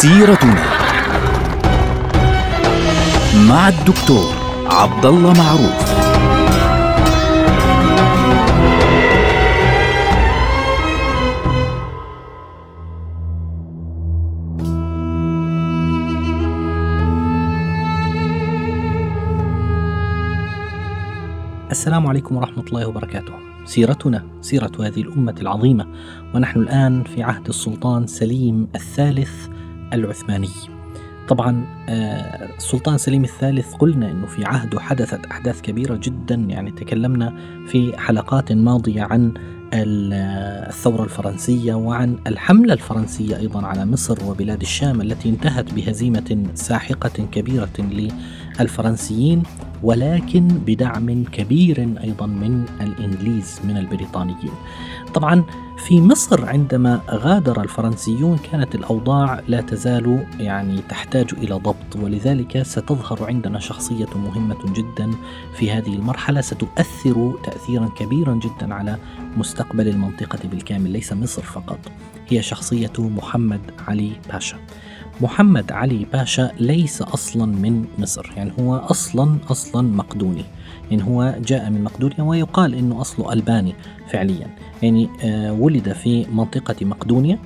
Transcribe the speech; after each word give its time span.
سيرتنا 0.00 0.64
مع 3.48 3.68
الدكتور 3.68 4.34
عبد 4.66 5.06
الله 5.06 5.32
معروف 5.32 6.00
السلام 21.70 22.06
عليكم 22.06 22.36
ورحمة 22.36 22.64
الله 22.68 22.86
وبركاته. 22.88 23.32
سيرتنا 23.64 24.26
سيرة 24.40 24.72
هذه 24.80 25.00
الأمة 25.00 25.34
العظيمة 25.40 25.86
ونحن 26.34 26.60
الآن 26.60 27.04
في 27.04 27.22
عهد 27.22 27.48
السلطان 27.48 28.06
سليم 28.06 28.68
الثالث 28.74 29.48
العثماني. 29.92 30.48
طبعا 31.28 31.64
آه، 31.88 32.56
السلطان 32.56 32.98
سليم 32.98 33.24
الثالث 33.24 33.74
قلنا 33.74 34.10
إنه 34.10 34.26
في 34.26 34.44
عهده 34.44 34.80
حدثت 34.80 35.26
أحداث 35.26 35.60
كبيرة 35.60 36.00
جدا 36.02 36.34
يعني 36.34 36.70
تكلمنا 36.70 37.34
في 37.66 37.98
حلقات 37.98 38.52
ماضية 38.52 39.02
عن 39.02 39.34
الثورة 39.74 41.04
الفرنسية 41.04 41.74
وعن 41.74 42.18
الحملة 42.26 42.74
الفرنسية 42.74 43.36
أيضا 43.36 43.66
على 43.66 43.86
مصر 43.86 44.24
وبلاد 44.24 44.60
الشام 44.60 45.00
التي 45.00 45.28
انتهت 45.28 45.74
بهزيمة 45.74 46.46
ساحقة 46.54 47.26
كبيرة 47.32 47.68
للفرنسيين 48.62 49.42
ولكن 49.82 50.48
بدعم 50.48 51.24
كبير 51.24 51.78
أيضا 52.04 52.26
من 52.26 52.64
الإنجليز 52.80 53.60
من 53.64 53.76
البريطانيين. 53.76 54.52
طبعا 55.14 55.44
في 55.86 56.00
مصر 56.00 56.48
عندما 56.48 57.00
غادر 57.10 57.62
الفرنسيون 57.62 58.38
كانت 58.52 58.74
الأوضاع 58.74 59.40
لا 59.48 59.60
تزال 59.60 60.26
يعني 60.40 60.80
تحتاج 60.88 61.30
إلى 61.32 61.54
ضبط 61.54 61.96
ولذلك 61.96 62.62
ستظهر 62.62 63.24
عندنا 63.24 63.58
شخصية 63.58 64.08
مهمة 64.16 64.58
جدا 64.74 65.10
في 65.54 65.70
هذه 65.70 65.94
المرحلة 65.94 66.40
ستؤثر 66.40 67.38
تاثيرا 67.44 67.88
كبيرا 67.98 68.34
جدا 68.34 68.74
على 68.74 68.98
مستقبل 69.36 69.88
المنطقة 69.88 70.38
بالكامل 70.44 70.90
ليس 70.90 71.12
مصر 71.12 71.42
فقط. 71.42 71.78
هي 72.28 72.42
شخصية 72.42 72.92
محمد 72.98 73.60
علي 73.88 74.12
باشا. 74.32 74.56
محمد 75.20 75.72
علي 75.72 76.06
باشا 76.12 76.50
ليس 76.58 77.02
أصلا 77.02 77.46
من 77.46 77.84
مصر 77.98 78.32
يعني 78.36 78.52
هو 78.60 78.76
أصلا 78.76 79.36
أصلا 79.50 79.88
مقدوني. 79.88 80.44
يعني 80.90 81.04
هو 81.04 81.34
جاء 81.46 81.70
من 81.70 81.84
مقدونيا 81.84 82.22
ويقال 82.22 82.74
إنه 82.74 83.00
أصله 83.00 83.32
ألباني 83.32 83.74
فعليا. 84.10 84.46
يعني 84.82 85.08
آه 85.24 85.52
ولد 85.52 85.92
في 85.92 86.26
منطقة 86.32 86.86
مقدونيا 86.86 87.38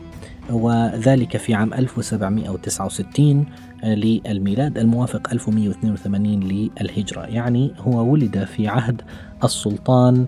وذلك 0.50 1.36
في 1.36 1.54
عام 1.54 1.74
1769 1.74 3.46
آه، 3.84 3.94
للميلاد 3.94 4.78
الموافق 4.78 5.30
1182 5.32 6.40
للهجرة. 6.40 7.20
يعني 7.20 7.74
هو 7.78 8.12
ولد 8.12 8.44
في 8.44 8.68
عهد 8.68 9.02
السلطان 9.44 10.26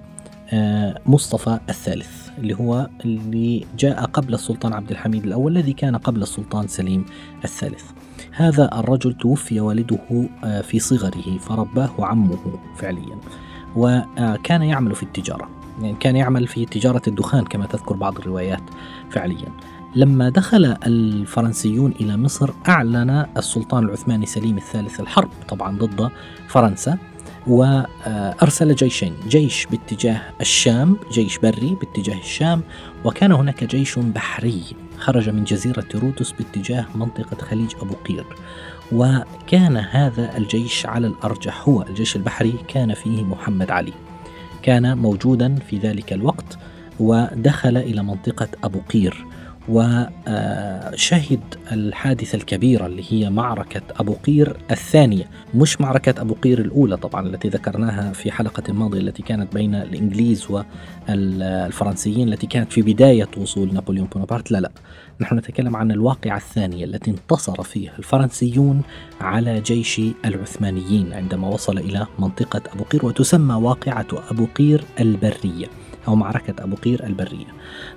آه، 0.52 1.00
مصطفى 1.06 1.58
الثالث. 1.69 2.25
اللي 2.39 2.55
هو 2.55 2.89
اللي 3.05 3.67
جاء 3.79 4.05
قبل 4.05 4.34
السلطان 4.34 4.73
عبد 4.73 4.91
الحميد 4.91 5.25
الأول 5.25 5.56
الذي 5.56 5.73
كان 5.73 5.97
قبل 5.97 6.23
السلطان 6.23 6.69
سليم 6.69 7.05
الثالث. 7.45 7.84
هذا 8.33 8.79
الرجل 8.79 9.12
توفي 9.12 9.61
والده 9.61 10.29
آه، 10.45 10.61
في 10.61 10.79
صغره 10.79 11.39
فرباه 11.39 11.91
عمه 11.98 12.59
فعليا. 12.77 13.19
وكان 13.77 14.62
يعمل 14.62 14.95
في 14.95 15.03
التجارة. 15.03 15.48
يعني 15.83 15.97
كان 16.01 16.17
يعمل 16.17 16.47
في 16.47 16.64
تجارة 16.64 17.03
الدخان 17.07 17.45
كما 17.45 17.67
تذكر 17.67 17.97
بعض 17.97 18.19
الروايات 18.19 18.62
فعليا. 19.11 19.48
لما 19.95 20.29
دخل 20.29 20.77
الفرنسيون 20.86 21.92
إلى 22.01 22.17
مصر 22.17 22.51
أعلن 22.69 23.27
السلطان 23.36 23.85
العثماني 23.85 24.27
سليم 24.27 24.57
الثالث 24.57 25.01
الحرب 25.01 25.29
طبعا 25.48 25.79
ضد 25.79 26.11
فرنسا. 26.48 26.98
وأرسل 27.46 28.74
جيشين 28.74 29.14
جيش 29.29 29.67
باتجاه 29.67 30.23
الشام 30.40 30.96
جيش 31.12 31.39
بري 31.39 31.77
باتجاه 31.80 32.18
الشام 32.18 32.62
وكان 33.05 33.33
هناك 33.33 33.64
جيش 33.64 33.98
بحري 33.98 34.62
خرج 34.98 35.30
من 35.30 35.45
جزيرة 35.45 35.86
رودس 35.95 36.33
باتجاه 36.33 36.86
منطقة 36.95 37.36
خليج 37.36 37.70
أبو 37.80 37.95
قير. 37.95 38.24
وكان 38.92 39.77
هذا 39.77 40.36
الجيش 40.36 40.86
على 40.86 41.07
الأرجح 41.07 41.68
هو 41.68 41.83
الجيش 41.83 42.17
البحري 42.17 42.55
كان 42.68 42.95
فيه 42.95 43.24
محمد 43.24 43.70
علي. 43.70 43.92
كان 44.63 44.98
موجودا 44.98 45.55
في 45.55 45.78
ذلك 45.78 46.13
الوقت 46.13 46.58
ودخل 47.01 47.77
إلى 47.77 48.02
منطقة 48.02 48.48
أبو 48.64 48.80
قير. 48.92 49.27
وشهد 49.68 51.40
الحادثة 51.72 52.36
الكبيرة 52.36 52.86
اللي 52.86 53.04
هي 53.08 53.30
معركة 53.30 53.82
أبو 54.00 54.12
قير 54.12 54.56
الثانية 54.70 55.30
مش 55.54 55.80
معركة 55.80 56.20
أبو 56.20 56.34
قير 56.34 56.58
الأولى 56.58 56.96
طبعا 56.96 57.27
التي 57.27 57.48
ذكرناها 57.48 58.12
في 58.12 58.30
حلقة 58.32 58.62
الماضية 58.68 59.00
التي 59.00 59.22
كانت 59.22 59.54
بين 59.54 59.74
الإنجليز 59.74 60.46
والفرنسيين 60.50 62.28
التي 62.28 62.46
كانت 62.46 62.72
في 62.72 62.82
بداية 62.82 63.28
وصول 63.36 63.74
نابليون 63.74 64.06
بونابرت. 64.06 64.50
لا 64.50 64.58
لا 64.58 64.70
نحن 65.20 65.36
نتكلم 65.36 65.77
عن 65.77 65.90
الواقعة 65.90 66.36
الثانية 66.36 66.84
التي 66.84 67.10
انتصر 67.10 67.62
فيها 67.62 67.92
الفرنسيون 67.98 68.83
على 69.20 69.60
جيش 69.60 70.00
العثمانيين 70.24 71.12
عندما 71.12 71.48
وصل 71.48 71.78
إلى 71.78 72.06
منطقة 72.18 72.62
أبو 72.74 72.84
قير 72.84 73.06
وتسمى 73.06 73.54
واقعة 73.54 74.06
أبو 74.30 74.46
قير 74.46 74.84
البرية 75.00 75.66
أو 76.08 76.14
معركة 76.14 76.64
أبو 76.64 76.77
قير 76.77 77.06
البرية. 77.06 77.46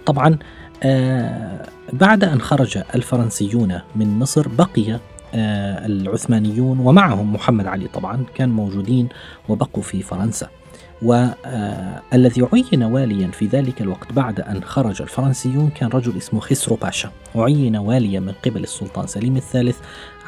طبعا 0.06 0.38
آه 0.84 1.66
بعد 1.94 2.24
أن 2.24 2.42
خرج 2.42 2.78
الفرنسيون 2.96 3.80
من 3.96 4.20
مصر 4.20 4.48
بقي 4.48 5.00
آه 5.34 5.86
العثمانيون 5.86 6.80
ومعهم 6.80 7.34
محمد 7.34 7.68
علي 7.68 7.88
طبعا 7.88 8.26
كان 8.36 8.50
موجودين 8.50 9.10
وبقوا 9.50 9.84
في 9.84 10.02
فرنسا. 10.02 10.50
والذي 11.02 12.42
آه 12.42 12.50
عين 12.54 12.84
واليا 12.84 13.28
في 13.28 13.48
ذلك 13.48 13.82
الوقت 13.82 14.14
بعد 14.14 14.42
أن 14.42 14.64
خرج 14.64 15.02
الفرنسيون 15.02 15.70
كان 15.70 15.90
رجل 15.90 16.18
اسمه 16.18 16.40
خسرو 16.40 16.76
باشا. 16.76 17.12
عين 17.36 17.76
واليا 17.78 18.20
من 18.20 18.34
قبل 18.46 18.64
السلطان 18.64 19.08
سليم 19.08 19.38
الثالث 19.38 19.78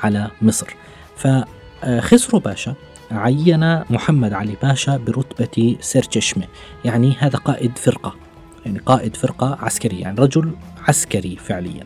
على 0.03 0.27
مصر. 0.41 0.75
فخسرو 1.15 2.39
باشا 2.39 2.73
عين 3.11 3.83
محمد 3.89 4.33
علي 4.33 4.55
باشا 4.63 4.97
برتبة 4.97 5.77
سيرجشمة 5.79 6.43
يعني 6.85 7.15
هذا 7.19 7.37
قائد 7.37 7.77
فرقة. 7.77 8.15
يعني 8.65 8.79
قائد 8.79 9.15
فرقة 9.15 9.57
عسكرية 9.61 10.01
يعني 10.01 10.19
رجل 10.19 10.51
عسكري 10.87 11.35
فعليا. 11.35 11.85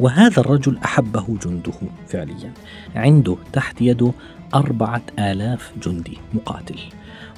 وهذا 0.00 0.40
الرجل 0.40 0.78
أحبه 0.84 1.38
جنده 1.44 1.72
فعليا. 2.08 2.52
عنده 2.96 3.36
تحت 3.52 3.82
يده 3.82 4.12
أربعة 4.54 5.02
آلاف 5.18 5.72
جندي 5.82 6.18
مقاتل. 6.34 6.78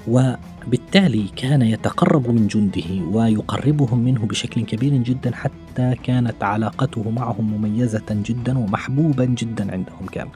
وبالتالي 0.09 1.29
كان 1.37 1.63
يتقرب 1.63 2.31
من 2.31 2.47
جنده 2.47 3.05
ويقربهم 3.11 3.99
منه 3.99 4.27
بشكل 4.27 4.65
كبير 4.65 4.97
جدا 4.97 5.35
حتى 5.35 5.95
كانت 6.03 6.45
علاقته 6.45 7.11
معهم 7.11 7.53
مميزة 7.53 8.07
جدا 8.11 8.59
ومحبوبا 8.59 9.25
جدا 9.25 9.73
عندهم 9.73 10.07
كان. 10.13 10.29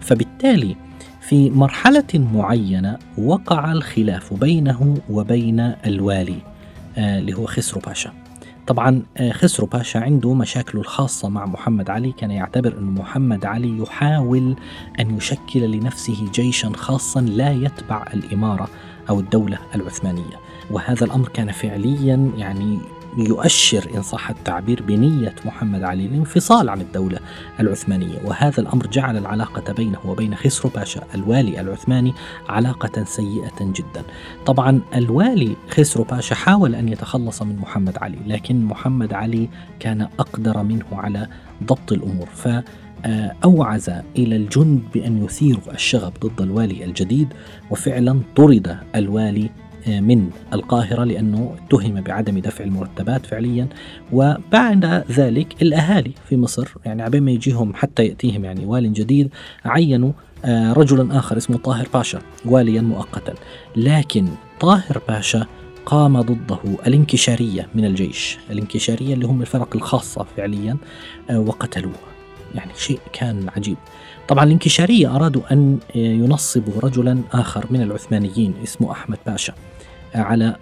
فبالتالي 0.00 0.76
في 1.20 1.50
مرحلة 1.50 2.04
معينة 2.14 2.98
وقع 3.18 3.72
الخلاف 3.72 4.34
بينه 4.34 4.94
وبين 5.10 5.60
الوالي. 5.60 6.49
اللي 6.98 7.34
هو 7.34 7.46
خسرو 7.46 7.80
باشا. 7.80 8.12
طبعا 8.66 9.02
آه، 9.16 9.32
خسرو 9.32 9.66
باشا 9.66 10.00
عنده 10.00 10.34
مشاكله 10.34 10.80
الخاصة 10.80 11.28
مع 11.28 11.46
محمد 11.46 11.90
علي. 11.90 12.12
كان 12.12 12.30
يعتبر 12.30 12.78
أن 12.78 12.84
محمد 12.84 13.44
علي 13.44 13.78
يحاول 13.78 14.56
أن 15.00 15.16
يشكل 15.16 15.60
لنفسه 15.60 16.30
جيشا 16.32 16.72
خاصا 16.76 17.20
لا 17.20 17.52
يتبع 17.52 18.04
الإمارة 18.14 18.68
أو 19.10 19.20
الدولة 19.20 19.58
العثمانية. 19.74 20.36
وهذا 20.70 21.04
الأمر 21.04 21.28
كان 21.28 21.52
فعليا 21.52 22.30
يعني 22.36 22.78
يؤشر 23.18 23.90
إن 23.94 24.02
صح 24.02 24.30
التعبير 24.30 24.82
بنية 24.82 25.34
محمد 25.44 25.82
علي 25.82 26.06
الانفصال 26.06 26.68
عن 26.68 26.80
الدولة 26.80 27.18
العثمانية. 27.60 28.18
وهذا 28.24 28.60
الأمر 28.60 28.86
جعل 28.86 29.16
العلاقة 29.16 29.72
بينه 29.72 29.98
وبين 30.04 30.34
خسرو 30.34 30.70
باشا 30.74 31.02
الوالي 31.14 31.60
العثماني 31.60 32.14
علاقة 32.48 33.04
سيئة 33.04 33.60
جدا. 33.60 34.02
طبعا 34.46 34.80
الوالي 34.94 35.56
خسرو 35.70 36.04
باشا 36.04 36.34
حاول 36.34 36.74
أن 36.74 36.88
يتخلص 36.88 37.42
من 37.42 37.56
محمد 37.56 37.98
علي 37.98 38.18
لكن 38.26 38.64
محمد 38.64 39.12
علي 39.12 39.48
كان 39.80 40.08
أقدر 40.18 40.62
منه 40.62 40.86
على 40.92 41.28
ضبط 41.64 41.92
الأمور. 41.92 42.26
ف 42.26 42.48
أوعز 43.44 43.90
إلى 44.16 44.36
الجند 44.36 44.82
بأن 44.94 45.24
يثيروا 45.24 45.72
الشغب 45.72 46.12
ضد 46.20 46.40
الوالي 46.40 46.84
الجديد 46.84 47.28
وفعلا 47.70 48.20
طرد 48.36 48.78
الوالي 48.96 49.50
من 49.88 50.30
القاهرة 50.52 51.04
لأنه 51.04 51.54
اتهم 51.58 52.00
بعدم 52.00 52.38
دفع 52.38 52.64
المرتبات 52.64 53.26
فعليا. 53.26 53.68
وبعد 54.12 55.04
ذلك 55.10 55.62
الأهالي 55.62 56.12
في 56.28 56.36
مصر 56.36 56.68
يعني 56.84 57.02
عبين 57.02 57.22
ما 57.22 57.30
يجيهم 57.30 57.74
حتى 57.74 58.06
يأتيهم 58.06 58.44
يعني 58.44 58.66
وال 58.66 58.92
جديد 58.92 59.30
عينوا 59.64 60.12
آه، 60.44 60.72
رجلا 60.72 61.18
آخر 61.18 61.36
اسمه 61.36 61.56
طاهر 61.56 61.88
باشا 61.94 62.18
واليا 62.44 62.80
مؤقتا. 62.80 63.34
لكن 63.76 64.28
طاهر 64.60 65.02
باشا 65.08 65.46
قام 65.86 66.20
ضده 66.20 66.58
الانكشارية 66.86 67.68
من 67.74 67.84
الجيش 67.84 68.38
الانكشارية 68.50 69.14
اللي 69.14 69.26
هم 69.26 69.40
الفرق 69.40 69.76
الخاصة 69.76 70.26
فعليا 70.36 70.76
آه، 71.30 71.40
وقتلوه. 71.40 71.92
يعني 72.54 72.70
شيء 72.76 73.00
كان 73.12 73.46
عجيب. 73.56 73.76
طبعا 74.28 74.44
الانكشارية 74.44 75.16
أرادوا 75.16 75.42
أن 75.52 75.78
ينصبوا 75.94 76.80
رجلا 76.82 77.22
آخر 77.32 77.66
من 77.70 77.82
العثمانيين 77.82 78.54
اسمه 78.64 78.92
أحمد 78.92 79.18
باشا 79.26 79.54
على 80.14 80.56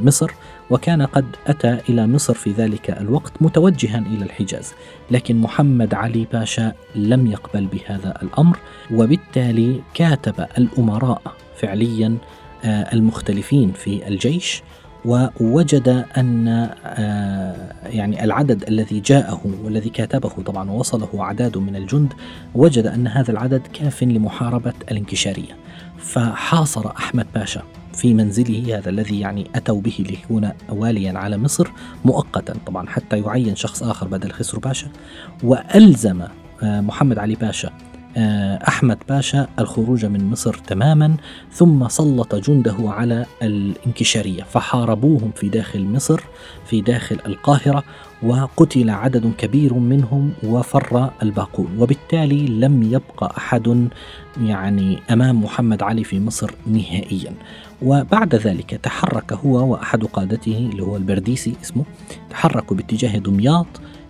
مصر 0.00 0.30
وكان 0.70 1.02
قد 1.02 1.26
أتى 1.46 1.78
إلى 1.88 2.06
مصر 2.06 2.34
في 2.34 2.52
ذلك 2.52 2.90
الوقت 2.90 3.32
متوجها 3.40 3.98
إلى 3.98 4.24
الحجاز 4.24 4.72
لكن 5.10 5.40
محمد 5.40 5.94
علي 5.94 6.26
باشا 6.32 6.72
لم 6.94 7.26
يقبل 7.26 7.66
بهذا 7.66 8.14
الأمر 8.22 8.58
وبالتالي 8.94 9.80
كاتب 9.94 10.46
الأمراء 10.58 11.22
فعليا 11.56 12.16
آه، 12.64 12.92
المختلفين 12.94 13.72
في 13.72 14.08
الجيش 14.08 14.62
ووجد 15.04 16.04
أن 16.16 16.48
آه، 16.84 17.72
يعني 17.86 18.24
العدد 18.24 18.68
الذي 18.68 19.00
جاءه 19.00 19.40
والذي 19.64 19.90
كاتبه 19.90 20.28
طبعا 20.28 20.70
ووصله 20.70 21.08
عداد 21.14 21.58
من 21.58 21.76
الجند 21.76 22.12
وجد 22.54 22.86
أن 22.86 23.06
هذا 23.06 23.30
العدد 23.30 23.66
كاف 23.72 24.02
لمحاربة 24.02 24.72
الانكشارية. 24.90 25.56
فحاصر 25.98 26.90
أحمد 26.90 27.26
باشا 27.34 27.62
في 27.94 28.14
منزله 28.14 28.78
هذا 28.78 28.90
الذي 28.90 29.20
يعني 29.20 29.50
أتوا 29.54 29.80
به 29.80 30.04
ليكون 30.10 30.50
واليا 30.68 31.18
على 31.18 31.38
مصر 31.38 31.68
مؤقتا 32.04 32.54
طبعا 32.66 32.88
حتى 32.88 33.18
يعين 33.18 33.56
شخص 33.56 33.82
آخر 33.82 34.08
بدل 34.08 34.30
خسرو 34.32 34.60
باشا. 34.60 34.88
وألزم 35.42 36.22
آه، 36.62 36.80
محمد 36.80 37.18
علي 37.18 37.34
باشا 37.34 37.70
أحمد 38.68 38.98
باشا 39.08 39.46
الخروج 39.58 40.04
من 40.04 40.30
مصر 40.30 40.54
تماما 40.54 41.16
ثم 41.52 41.88
سلط 41.88 42.34
جنده 42.34 42.76
على 42.80 43.26
الانكشارية 43.42 44.42
فحاربوهم 44.42 45.30
في 45.36 45.48
داخل 45.48 45.84
مصر 45.84 46.20
في 46.66 46.80
داخل 46.80 47.18
القاهرة 47.26 47.84
وقتل 48.22 48.90
عدد 48.90 49.32
كبير 49.38 49.74
منهم 49.74 50.32
وفر 50.42 51.10
الباقون. 51.22 51.68
وبالتالي 51.78 52.46
لم 52.46 52.82
يبقى 52.82 53.34
أحد 53.36 53.88
يعني 54.42 54.98
أمام 55.10 55.44
محمد 55.44 55.82
علي 55.82 56.04
في 56.04 56.20
مصر 56.20 56.50
نهائيا. 56.66 57.32
وبعد 57.82 58.34
ذلك 58.34 58.70
تحرك 58.70 59.32
هو 59.32 59.72
وأحد 59.72 60.04
قادته 60.04 60.68
اللي 60.72 60.82
هو 60.82 60.96
البرديسي 60.96 61.54
اسمه 61.62 61.84
تحركوا 62.30 62.76
باتجاه 62.76 63.18
دمياط 63.18 63.66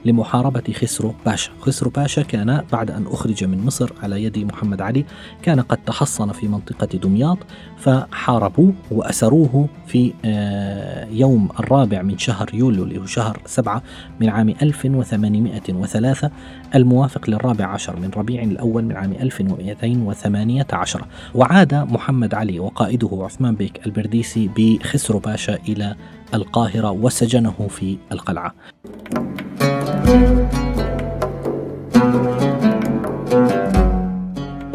لمحاربة 0.09 0.73
خسرو 0.73 1.15
باشا. 1.27 1.51
خسرو 1.61 1.91
باشا 1.91 2.23
كان 2.23 2.65
بعد 2.73 2.91
أن 2.91 3.07
أخرج 3.07 3.45
من 3.45 3.67
مصر 3.67 3.93
على 4.03 4.25
يد 4.25 4.39
محمد 4.39 4.81
علي 4.81 5.05
كان 5.43 5.61
قد 5.61 5.79
تحصن 5.87 6.33
في 6.33 6.49
منطقة 6.49 6.99
دمياط 6.99 7.39
فحاربوه 7.79 8.73
وأسروه 8.91 9.69
في 9.87 10.13
آه، 10.25 11.07
يوم 11.11 11.49
الرابع 11.61 12.03
من 12.03 12.19
شهر 12.19 12.55
يوليو 12.55 12.85
اللي 12.85 12.99
هو 12.99 13.07
شهر 13.07 13.41
سبعة 13.47 13.83
من 14.21 14.29
عام 14.29 14.49
1803 14.49 16.31
الموافق 16.75 17.31
للرابع 17.31 17.67
عشر 17.67 17.97
من 17.97 18.11
ربيع 18.17 18.43
الأول 18.43 18.85
من 18.85 18.97
عام 18.97 19.13
1218 19.13 21.05
وعاد 21.35 21.75
محمد 21.75 22.35
علي 22.35 22.61
وقائده 22.61 23.11
عثمان 23.13 23.55
بيك 23.55 23.87
البرديسي 23.87 24.51
بخسرو 24.57 25.19
باشا 25.19 25.59
إلى 25.69 25.97
القاهرة 26.35 26.91
وسجنه 26.91 27.69
في 27.71 27.99
القلعة. 28.13 28.55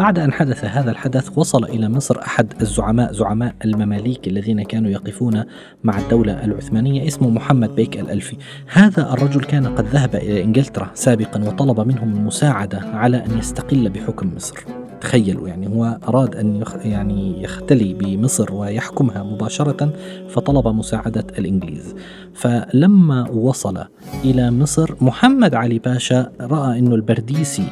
بعد 0.04 0.20
أن 0.20 0.34
حدث 0.34 0.66
هذا 0.66 0.92
الحدث 0.92 1.38
وصل 1.38 1.64
إلى 1.64 1.90
مصر 1.90 2.22
أحد 2.22 2.54
الزعماء 2.62 3.14
زعماء 3.14 3.56
المماليك 3.66 4.28
الذين 4.28 4.64
كانوا 4.64 4.92
يقفون 4.92 5.44
مع 5.84 6.00
الدولة 6.00 6.46
العثمانية 6.46 7.08
اسمه 7.08 7.30
محمد 7.30 7.76
بيك 7.76 8.00
الألفي. 8.00 8.38
هذا 8.74 9.14
الرجل 9.14 9.44
كان 9.44 9.68
قد 9.68 9.86
ذهب 9.86 10.16
إلى 10.16 10.44
إنجلترا 10.44 10.92
سابقا 10.94 11.44
وطلب 11.44 11.80
منهم 11.80 12.14
المساعدة 12.14 12.80
على 12.80 13.18
أن 13.18 13.38
يستقل 13.38 13.90
بحكم 13.90 14.36
مصر. 14.36 14.83
تخيلوا 15.04 15.48
يعني 15.48 15.68
هو 15.68 15.98
أراد 16.08 16.36
أن 16.36 16.56
يخ 16.56 16.76
يعني 16.86 17.44
يختلي 17.44 17.94
بمصر 17.94 18.54
ويحكمها 18.54 19.24
مباشرة 19.24 19.94
فطلب 20.30 20.68
مساعدة 20.68 21.26
الإنجليز. 21.40 21.96
فلما 22.34 23.30
وصل 23.30 23.78
إلى 24.26 24.52
مصر 24.52 24.96
محمد 25.02 25.56
علي 25.56 25.80
باشا 25.80 26.32
رأى 26.42 26.80
أنه 26.80 26.96
البرديسي 26.96 27.68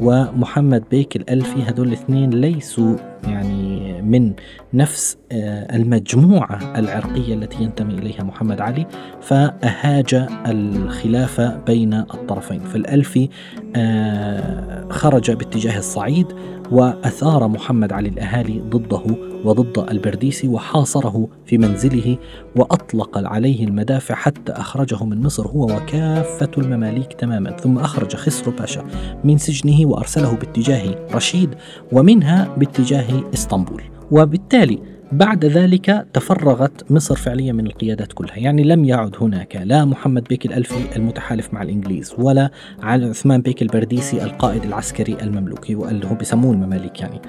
ومحمد 0.00 0.84
بيك 0.90 1.16
الألفي 1.16 1.62
هذول 1.62 1.88
الاثنين 1.88 2.30
ليسوا 2.30 2.96
يعني 3.24 4.02
من 4.02 4.32
نفس 4.74 5.16
آه، 5.32 5.76
المجموعة 5.76 6.58
العرقية 6.76 7.34
التي 7.34 7.62
ينتمي 7.62 7.94
إليها 7.94 8.22
محمد 8.22 8.60
علي 8.60 8.86
فأهاج 9.20 10.26
الخلافة 10.46 11.56
بين 11.56 11.94
الطرفين. 11.94 12.60
فالألفي 12.60 13.28
آه، 13.76 14.88
خرج 14.90 15.30
باتجاه 15.30 15.78
الصعيد 15.78 16.26
وأثار 16.70 17.48
محمد 17.48 17.92
علي 17.92 18.08
الأهالي 18.08 18.60
ضده 18.60 19.02
وضد 19.44 19.86
البرديسي 19.90 20.48
وحاصره 20.48 21.28
في 21.46 21.58
منزله 21.58 22.18
وأطلق 22.56 23.18
عليه 23.18 23.64
المدافع 23.64 24.14
حتى 24.14 24.52
أخرجه 24.52 25.04
من 25.04 25.22
مصر 25.22 25.48
هو 25.48 25.64
وكافة 25.64 26.50
المماليك 26.58 27.12
تماما. 27.12 27.56
ثم 27.56 27.78
أخرج 27.78 28.16
خسرو 28.16 28.52
باشا 28.52 28.84
من 29.24 29.38
سجنه 29.38 29.86
وأرسله 29.86 30.34
باتجاه 30.34 31.06
رشيد 31.14 31.54
ومنها 31.92 32.54
باتجاه 32.56 33.07
إسطنبول. 33.34 33.82
وبالتالي 34.10 34.78
بعد 35.12 35.44
ذلك 35.44 36.06
تفرغت 36.12 36.92
مصر 36.92 37.16
فعليا 37.16 37.52
من 37.52 37.66
القيادات 37.66 38.12
كلها. 38.12 38.36
يعني 38.38 38.62
لم 38.62 38.84
يعد 38.84 39.16
هناك 39.20 39.56
لا 39.56 39.84
محمد 39.84 40.24
بيك 40.24 40.46
الألفي 40.46 40.96
المتحالف 40.96 41.54
مع 41.54 41.62
الإنجليز 41.62 42.14
ولا 42.18 42.50
على 42.82 43.06
عثمان 43.06 43.42
بيك 43.42 43.62
البرديسي 43.62 44.24
القائد 44.24 44.64
العسكري 44.64 45.16
المملوكي 45.22 45.74
واللي 45.74 46.06
هو 46.06 46.14
بيسموه 46.14 46.52
المماليك 46.52 47.00
يعني 47.00 47.20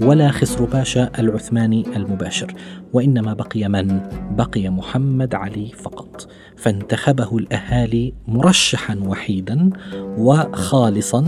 ولا 0.00 0.30
خسرو 0.30 0.66
باشا 0.66 1.10
العثماني 1.18 1.84
المباشر. 1.96 2.54
وإنما 2.92 3.34
بقي 3.34 3.68
من؟ 3.68 4.00
بقي 4.30 4.68
محمد 4.68 5.34
علي 5.34 5.72
فقط. 5.76 6.28
فانتخبه 6.56 7.38
الأهالي 7.38 8.14
مرشحا 8.28 8.96
وحيدا 9.06 9.70
وخالصا 10.18 11.24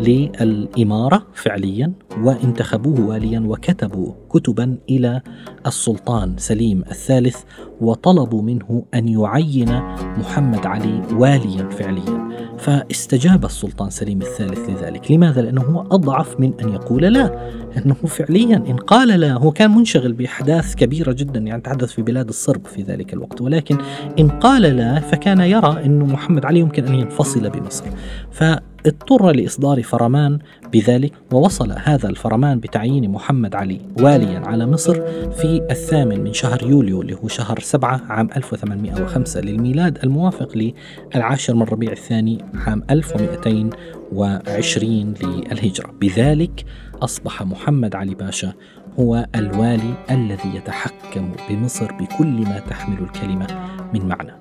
للإمارة 0.00 1.26
فعليا. 1.34 1.92
وانتخبوه 2.18 3.00
واليا 3.00 3.40
وكتبوا 3.40 4.12
كتبا 4.30 4.78
إلى 4.90 5.20
السلطان 5.66 6.34
سليم 6.38 6.84
الثالث 6.90 7.36
وطلبوا 7.80 8.42
منه 8.42 8.84
أن 8.94 9.08
يعين 9.08 9.80
محمد 10.18 10.66
علي 10.66 11.02
واليا 11.12 11.68
فعليا. 11.68 12.30
فاستجاب 12.58 13.44
السلطان 13.44 13.90
سليم 13.90 14.22
الثالث 14.22 14.70
لذلك. 14.70 15.10
لماذا؟ 15.10 15.42
لأنه 15.42 15.62
هو 15.62 15.80
أضعف 15.80 16.40
من 16.40 16.52
أن 16.62 16.68
يقول 16.68 17.02
لا 17.02 17.50
أنه 17.76 17.94
فعليا 17.94 18.56
إن 18.56 18.76
قال 18.76 19.08
لا 19.08 19.32
هو 19.32 19.50
كان 19.50 19.70
منشغل 19.70 20.12
بأحداث 20.12 20.74
كبيرة 20.74 21.12
جدا 21.12 21.40
يعني 21.40 21.62
تحدث 21.62 21.92
في 21.92 22.02
بلاد 22.02 22.28
الصرب 22.28 22.66
في 22.66 22.82
ذلك 22.82 23.12
الوقت. 23.12 23.40
ولكن 23.40 23.78
إن 24.18 24.28
قال 24.28 24.62
لا 24.62 25.00
فكان 25.00 25.40
يرى 25.40 25.84
أنه 25.84 26.06
محمد 26.06 26.44
علي 26.44 26.60
يمكن 26.60 26.84
أن 26.84 26.94
ينفصل 26.94 27.50
بمصر. 27.50 27.84
ف 28.30 28.44
اضطر 28.86 29.30
لإصدار 29.30 29.82
فرمان 29.82 30.38
بذلك 30.72 31.12
ووصل 31.32 31.72
هذا 31.82 32.08
الفرمان 32.08 32.60
بتعيين 32.60 33.10
محمد 33.10 33.54
علي 33.54 33.80
واليا 34.00 34.38
على 34.38 34.66
مصر 34.66 34.94
في 35.30 35.66
الثامن 35.70 36.20
من 36.20 36.32
شهر 36.32 36.62
يوليو 36.62 37.02
اللي 37.02 37.14
هو 37.14 37.28
شهر 37.28 37.58
سبعة 37.58 38.02
عام 38.08 38.28
1805 38.36 39.40
للميلاد 39.40 39.98
الموافق 40.04 40.72
للعاشر 41.14 41.54
من 41.54 41.62
ربيع 41.62 41.92
الثاني 41.92 42.44
عام 42.54 42.82
1220 42.90 45.14
للهجرة. 45.22 45.90
بذلك 46.00 46.64
أصبح 47.02 47.42
محمد 47.42 47.94
علي 47.94 48.14
باشا 48.14 48.52
هو 49.00 49.26
الوالي 49.34 49.94
الذي 50.10 50.56
يتحكم 50.56 51.32
بمصر 51.50 51.92
بكل 51.92 52.26
ما 52.26 52.58
تحمل 52.58 52.98
الكلمة 52.98 53.46
من 53.94 54.08
معنى. 54.08 54.32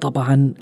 طبعا 0.00 0.54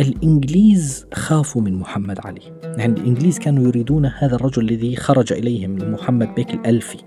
الإنجليز 0.00 1.06
خافوا 1.14 1.62
من 1.62 1.74
محمد 1.74 2.26
علي. 2.26 2.40
يعني 2.62 3.00
الإنجليز 3.00 3.38
كانوا 3.38 3.64
يريدون 3.64 4.06
هذا 4.06 4.34
الرجل 4.34 4.62
الذي 4.62 4.96
خرج 4.96 5.32
إليهم 5.32 5.92
محمد 5.92 6.34
بيك 6.34 6.54
الألفي. 6.54 6.98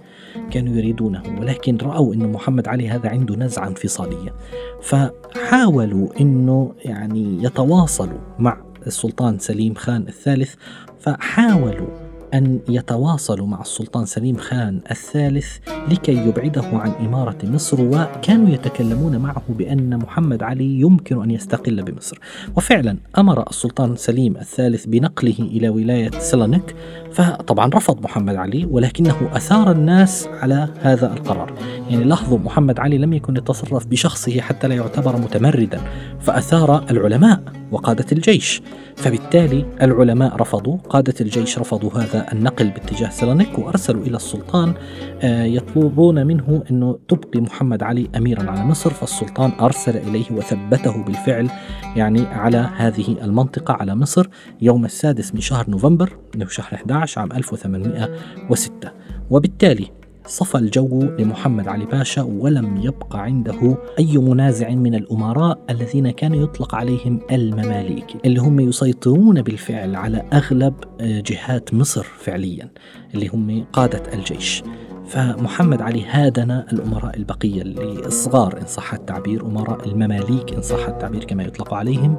كانوا 0.52 0.76
يريدونه 0.76 1.24
ولكن 1.40 1.78
رأوا 1.78 2.14
أن 2.14 2.32
محمد 2.32 2.68
علي 2.68 2.90
هذا 2.90 3.10
عنده 3.10 3.36
نزعة 3.36 3.68
انفصالية. 3.68 4.34
فحاولوا 4.82 6.22
أنه 6.22 6.74
يعني 6.86 7.44
يتواصلوا 7.44 8.20
مع 8.40 8.58
السلطان 8.88 9.40
سليم 9.40 9.74
خان 9.74 10.08
الثالث 10.08 10.56
فحاولوا 11.00 12.05
أن 12.36 12.60
يتواصلوا 12.70 13.48
مع 13.48 13.62
السلطان 13.62 14.06
سليم 14.06 14.38
خان 14.38 14.80
الثالث 14.92 15.58
لكي 15.92 16.28
يبعده 16.28 16.64
عن 16.74 16.92
إمارة 16.92 17.38
مصر 17.44 17.82
وكانوا 17.82 18.50
يتكلمون 18.50 19.18
معه 19.18 19.44
بأن 19.50 19.98
محمد 19.98 20.44
علي 20.44 20.80
يمكن 20.80 21.24
أن 21.24 21.32
يستقل 21.32 21.84
بمصر. 21.84 22.20
وفعلا 22.56 22.98
أمر 23.18 23.50
السلطان 23.50 23.96
سليم 23.96 24.38
الثالث 24.38 24.86
بنقله 24.86 25.40
إلى 25.40 25.70
ولاية 25.70 26.12
سلانك 26.20 26.76
فطبعا 27.12 27.70
رفض 27.76 28.04
محمد 28.04 28.36
علي 28.36 28.66
ولكنه 28.66 29.30
أثار 29.34 29.72
الناس 29.72 30.28
على 30.42 30.68
هذا 30.82 31.14
القرار. 31.14 31.54
يعني 31.90 32.04
لاحظوا 32.04 32.40
محمد 32.40 32.80
علي 32.80 32.98
لم 32.98 33.14
يكن 33.14 33.38
يتصرف 33.38 33.86
بشخصه 33.88 34.42
حتى 34.42 34.68
لا 34.68 34.76
يعتبر 34.76 35.18
متمردا 35.18 35.82
فأثار 36.20 36.86
العلماء 36.92 37.42
وقادة 37.72 38.06
الجيش. 38.12 38.62
فبالتالي 38.96 39.66
العلماء 39.82 40.36
رفضوا 40.36 40.78
قادة 40.78 41.14
الجيش 41.22 41.60
رفضوا 41.60 41.92
هذا 41.92 42.26
النقل 42.34 42.70
باتجاه 42.70 43.10
سيرانيك 43.10 43.60
وأرسلوا 43.60 44.04
إلى 44.04 44.16
السلطان 44.16 44.74
آه، 45.22 45.44
يطلبون 45.44 46.28
منه 46.28 46.64
أنه 46.72 47.00
تبقي 47.08 47.40
محمد 47.42 47.84
علي 47.84 48.10
أميرا 48.16 48.52
على 48.52 48.66
مصر 48.66 48.90
فالسلطان 48.90 49.52
أرسل 49.62 49.98
إليه 49.98 50.32
وثبته 50.32 51.04
بالفعل 51.04 51.50
يعني 51.96 52.26
على 52.26 52.70
هذه 52.76 53.16
المنطقة 53.24 53.74
على 53.74 53.96
مصر 53.96 54.28
يوم 54.62 54.86
السادس 54.86 55.34
من 55.34 55.42
شهر 55.42 55.70
نوفمبر 55.70 56.18
اللي 56.34 56.46
هو 56.46 56.50
شهر 56.50 56.74
11 56.74 57.22
عام 57.22 57.32
1806 57.32 58.92
وبالتالي 59.30 59.88
صفى 60.28 60.58
الجو 60.58 61.00
لمحمد 61.20 61.68
علي 61.68 61.86
باشا 61.86 62.22
ولم 62.22 62.78
يبقى 62.78 63.22
عنده 63.24 63.78
أي 64.00 64.18
منازع 64.18 64.70
من 64.70 64.96
الأمراء 64.96 65.60
الذين 65.70 66.12
كان 66.12 66.34
يطلق 66.34 66.76
عليهم 66.76 67.20
المماليك 67.32 68.06
اللي 68.26 68.40
هم 68.40 68.60
يسيطرون 68.60 69.42
بالفعل 69.42 69.96
على 69.96 70.24
أغلب 70.34 70.74
آه، 71.02 71.20
جهات 71.20 71.74
مصر 71.74 72.04
فعليا 72.04 72.70
اللي 73.14 73.28
هم 73.28 73.66
قادة 73.74 74.04
الجيش. 74.14 74.64
فمحمد 75.08 75.82
علي 75.82 76.06
هادن 76.06 76.52
الأمراء 76.52 77.18
البقية 77.18 77.62
الصغار 78.06 78.58
إن 78.62 78.66
صح 78.66 78.94
التعبير 78.94 79.46
أمراء 79.46 79.88
المماليك 79.90 80.54
إن 80.54 80.62
صح 80.62 80.88
التعبير 80.88 81.24
كما 81.24 81.44
يطلق 81.44 81.74
عليهم. 81.74 82.18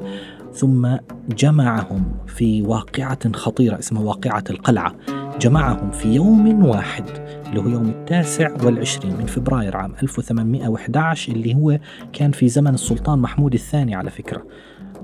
ثم 0.56 0.96
جمعهم 1.28 2.04
في 2.26 2.62
واقعة 2.62 3.32
خطيرة 3.32 3.78
اسمها 3.78 4.02
واقعة 4.02 4.44
القلعة. 4.50 4.94
جمعهم 5.40 5.90
في 5.90 6.08
يوم 6.08 6.64
واحد 6.64 7.04
اللي 7.46 7.60
هو 7.60 7.68
يوم 7.68 7.88
التاسع 7.88 8.64
والعشرين 8.64 9.16
من 9.16 9.26
فبراير 9.26 9.76
عام 9.76 9.92
1811 10.02 11.32
اللي 11.32 11.54
هو 11.54 11.78
كان 12.12 12.30
في 12.30 12.48
زمن 12.48 12.74
السلطان 12.74 13.18
محمود 13.18 13.54
الثاني 13.54 13.94
على 13.94 14.10
فكرة. 14.10 14.42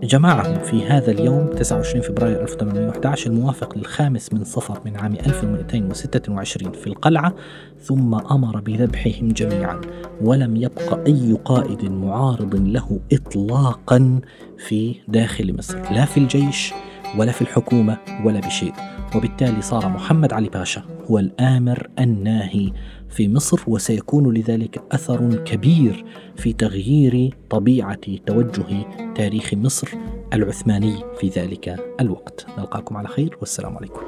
جمعهم 0.03 0.59
في 0.59 0.87
هذا 0.87 1.11
اليوم 1.11 1.47
29 1.47 2.03
فبراير 2.03 2.43
1811 2.43 3.31
الموافق 3.31 3.79
للخامس 3.79 4.33
من 4.33 4.45
صفر 4.45 4.81
من 4.85 4.97
عام 4.97 5.13
1226 5.15 6.73
في 6.73 6.87
القلعة 6.87 7.35
ثم 7.81 8.15
أمر 8.15 8.61
بذبحهم 8.61 9.29
جميعا 9.29 9.81
ولم 10.21 10.57
يبق 10.57 11.07
أي 11.07 11.37
قائد 11.45 11.85
معارض 11.85 12.55
له 12.55 13.01
إطلاقا 13.13 14.21
في 14.69 14.95
داخل 15.09 15.57
مصر 15.59 15.79
لا 15.93 16.05
في 16.05 16.19
الجيش 16.21 16.73
ولا 17.19 17.33
في 17.33 17.43
الحكومة 17.43 17.99
ولا 18.25 18.41
بشيء. 18.41 18.73
وبالتالي 19.15 19.63
صار 19.63 19.89
محمد 19.89 20.33
علي 20.33 20.49
باشا 20.49 20.83
هو 21.11 21.19
الآمر 21.19 21.89
الناهي 21.99 22.73
في 23.11 23.29
مصر 23.29 23.61
وسيكون 23.67 24.35
لذلك 24.35 24.83
أثر 24.93 25.35
كبير 25.35 26.05
في 26.37 26.53
تغيير 26.53 27.35
طبيعة 27.51 28.17
توجه 28.27 28.87
تاريخ 29.15 29.55
مصر 29.55 29.89
العثماني 30.33 30.95
في 31.21 31.29
ذلك 31.29 31.95
الوقت. 32.01 32.47
نلقاكم 32.59 32.97
على 32.97 33.09
خير 33.09 33.37
والسلام 33.41 33.77
عليكم. 33.77 34.01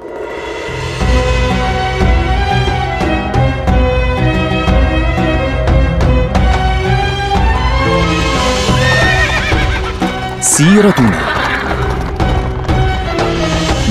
سيرتنا. 10.41 11.54